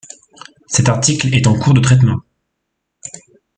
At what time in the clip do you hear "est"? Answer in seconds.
1.35-1.45